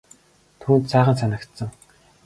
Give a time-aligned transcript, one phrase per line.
[0.61, 1.69] Түүнд сайхан санагдсан.